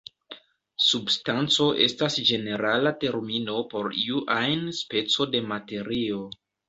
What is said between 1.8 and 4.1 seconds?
estas ĝenerala termino por